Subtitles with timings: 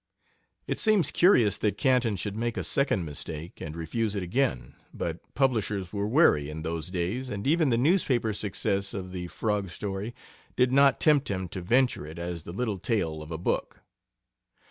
[0.65, 5.19] It seems curious that Canton should make a second mistake and refuse it again, but
[5.35, 10.15] publishers were wary in those days, and even the newspaper success of the Frog story
[10.55, 13.83] did not tempt him to venture it as the title tale of a book.